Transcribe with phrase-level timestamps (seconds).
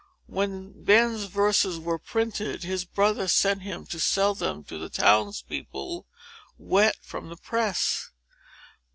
[0.25, 5.43] When Ben's verses were printed, his brother sent him to sell them to the town's
[5.43, 6.07] people,
[6.57, 8.09] wet from the press.